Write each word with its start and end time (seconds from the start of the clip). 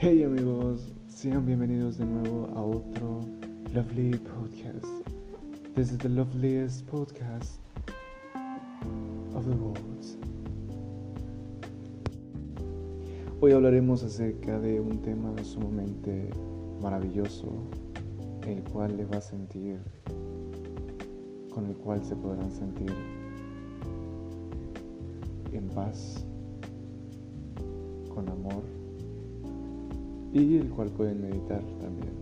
Hey 0.00 0.22
amigos, 0.22 0.92
sean 1.08 1.44
bienvenidos 1.44 1.98
de 1.98 2.04
nuevo 2.04 2.48
a 2.54 2.62
otro 2.62 3.18
Lovely 3.74 4.12
Podcast. 4.12 4.86
This 5.74 5.90
is 5.90 5.98
the 5.98 6.08
loveliest 6.08 6.86
podcast 6.86 7.58
of 9.34 9.44
the 9.44 9.56
world. 9.56 10.04
Hoy 13.40 13.50
hablaremos 13.50 14.04
acerca 14.04 14.60
de 14.60 14.78
un 14.78 15.02
tema 15.02 15.34
sumamente 15.42 16.30
maravilloso, 16.80 17.48
el 18.46 18.62
cual 18.70 18.96
le 18.96 19.04
va 19.04 19.16
a 19.16 19.20
sentir, 19.20 19.80
con 21.52 21.66
el 21.66 21.74
cual 21.74 22.04
se 22.04 22.14
podrán 22.14 22.52
sentir 22.52 22.94
en 25.52 25.68
paz, 25.70 26.24
con 28.14 28.28
amor 28.28 28.62
y 30.32 30.58
el 30.58 30.68
cual 30.70 30.90
pueden 30.90 31.20
meditar 31.22 31.62
también. 31.80 32.12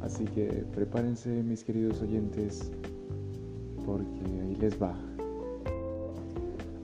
Así 0.00 0.24
que 0.24 0.46
prepárense 0.74 1.28
mis 1.42 1.62
queridos 1.62 2.02
oyentes 2.02 2.70
porque 3.84 4.40
ahí 4.42 4.56
les 4.56 4.80
va. 4.80 4.96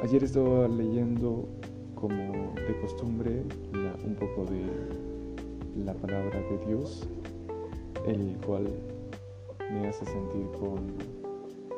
Ayer 0.03 0.23
estaba 0.23 0.69
leyendo 0.69 1.49
como 1.95 2.55
de 2.55 2.81
costumbre 2.81 3.43
un 4.05 4.15
poco 4.15 4.45
de 4.51 5.85
la 5.85 5.95
palabra 5.95 6.41
de 6.41 6.67
Dios, 6.67 7.09
el 8.07 8.37
cual 8.47 8.69
me 9.73 9.89
hace 9.89 10.05
sentir 10.05 10.47
con 10.59 10.95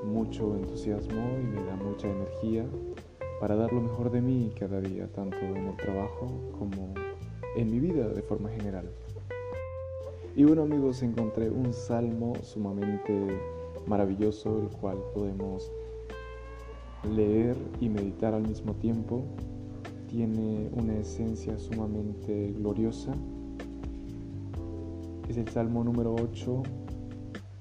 mucho 0.05 0.55
entusiasmo 0.57 1.39
y 1.41 1.47
me 1.47 1.65
da 1.65 1.77
mucha 1.77 2.09
energía 2.09 2.67
para 3.41 3.57
dar 3.57 3.73
lo 3.73 3.81
mejor 3.81 4.11
de 4.11 4.21
mí 4.21 4.53
cada 4.59 4.81
día, 4.81 5.11
tanto 5.13 5.39
en 5.39 5.69
el 5.69 5.77
trabajo 5.77 6.27
como 6.59 6.93
en 7.57 7.71
mi 7.71 7.81
vida 7.81 8.09
de 8.09 8.23
forma 8.23 8.51
general. 8.51 8.89
Y 10.37 10.45
bueno 10.45 10.63
amigos, 10.63 11.03
encontré 11.03 11.51
un 11.51 11.73
salmo 11.73 12.35
sumamente 12.43 13.27
maravilloso, 13.87 14.61
el 14.63 14.69
cual 14.69 14.99
podemos 15.13 15.71
leer 17.15 17.57
y 17.81 17.89
meditar 17.89 18.35
al 18.35 18.47
mismo 18.47 18.75
tiempo. 18.75 19.25
Tiene 20.09 20.71
una 20.73 20.97
esencia 20.97 21.59
sumamente 21.59 22.53
gloriosa. 22.59 23.13
Es 25.29 25.37
el 25.37 25.49
Salmo 25.49 25.85
número 25.85 26.15
8 26.15 26.63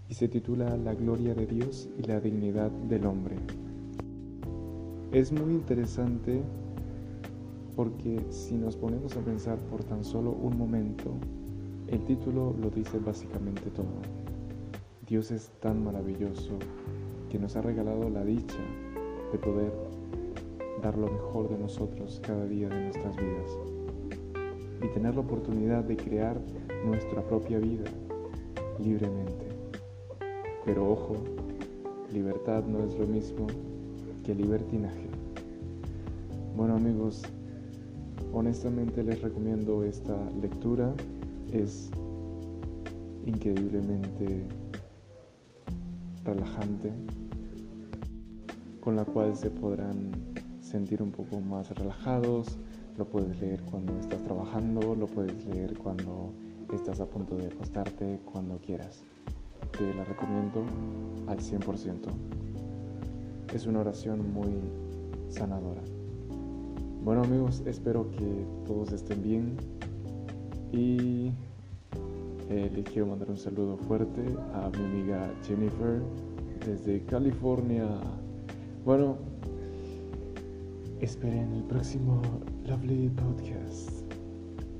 y 0.09 0.13
se 0.15 0.27
titula 0.27 0.75
La 0.77 0.95
gloria 0.95 1.35
de 1.35 1.45
Dios 1.45 1.89
y 1.97 2.03
la 2.03 2.19
dignidad 2.19 2.71
del 2.71 3.05
hombre. 3.05 3.35
Es 5.11 5.31
muy 5.31 5.53
interesante 5.53 6.41
porque 7.79 8.19
si 8.29 8.55
nos 8.55 8.75
ponemos 8.75 9.15
a 9.15 9.21
pensar 9.21 9.57
por 9.57 9.85
tan 9.85 10.03
solo 10.03 10.31
un 10.31 10.57
momento, 10.57 11.13
el 11.87 12.03
título 12.03 12.53
lo 12.61 12.69
dice 12.69 12.99
básicamente 12.99 13.69
todo. 13.69 14.01
Dios 15.07 15.31
es 15.31 15.47
tan 15.61 15.85
maravilloso 15.85 16.59
que 17.29 17.39
nos 17.39 17.55
ha 17.55 17.61
regalado 17.61 18.09
la 18.09 18.25
dicha 18.25 18.59
de 19.31 19.37
poder 19.37 19.71
dar 20.83 20.97
lo 20.97 21.07
mejor 21.07 21.47
de 21.47 21.57
nosotros 21.57 22.21
cada 22.21 22.45
día 22.47 22.67
de 22.67 22.81
nuestras 22.81 23.15
vidas 23.15 23.57
y 24.83 24.87
tener 24.89 25.15
la 25.15 25.21
oportunidad 25.21 25.85
de 25.85 25.95
crear 25.95 26.37
nuestra 26.85 27.25
propia 27.29 27.59
vida 27.59 27.85
libremente. 28.77 29.47
Pero 30.65 30.91
ojo, 30.91 31.13
libertad 32.11 32.65
no 32.65 32.83
es 32.83 32.99
lo 32.99 33.07
mismo 33.07 33.47
que 34.25 34.35
libertinaje. 34.35 35.07
Bueno 36.57 36.75
amigos, 36.75 37.23
Honestamente 38.33 39.03
les 39.03 39.21
recomiendo 39.21 39.83
esta 39.83 40.15
lectura. 40.41 40.93
Es 41.51 41.89
increíblemente 43.25 44.45
relajante, 46.23 46.91
con 48.81 48.95
la 48.95 49.05
cual 49.05 49.35
se 49.35 49.49
podrán 49.49 50.11
sentir 50.61 51.01
un 51.01 51.11
poco 51.11 51.39
más 51.39 51.69
relajados. 51.77 52.57
Lo 52.97 53.05
puedes 53.05 53.39
leer 53.39 53.61
cuando 53.63 53.97
estás 53.99 54.21
trabajando, 54.23 54.95
lo 54.95 55.07
puedes 55.07 55.45
leer 55.45 55.77
cuando 55.77 56.33
estás 56.73 56.99
a 56.99 57.05
punto 57.05 57.35
de 57.35 57.47
acostarte, 57.47 58.19
cuando 58.31 58.57
quieras. 58.59 59.03
Te 59.77 59.93
la 59.93 60.03
recomiendo 60.03 60.63
al 61.27 61.39
100%. 61.39 62.09
Es 63.53 63.65
una 63.65 63.79
oración 63.79 64.31
muy 64.33 64.51
sanadora. 65.29 65.81
Bueno 67.03 67.23
amigos, 67.23 67.63
espero 67.65 68.11
que 68.11 68.45
todos 68.67 68.91
estén 68.91 69.23
bien 69.23 69.55
y 70.73 71.31
eh, 72.49 72.69
les 72.75 72.83
quiero 72.83 73.07
mandar 73.07 73.29
un 73.29 73.37
saludo 73.37 73.77
fuerte 73.77 74.21
a 74.53 74.69
mi 74.69 74.83
amiga 74.83 75.33
Jennifer 75.47 76.01
desde 76.65 77.01
California. 77.05 77.87
Bueno, 78.83 79.15
esperen 80.99 81.53
el 81.53 81.63
próximo 81.63 82.21
Lovely 82.67 83.09
Podcast. 83.09 83.89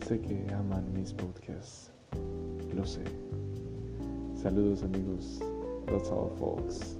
Sé 0.06 0.20
que 0.20 0.46
aman 0.54 0.92
mis 0.94 1.14
podcasts, 1.14 1.92
lo 2.76 2.86
sé. 2.86 3.04
Saludos 4.36 4.84
amigos. 4.84 5.40
That's 5.88 6.10
all 6.10 6.32
folks. 6.38 6.99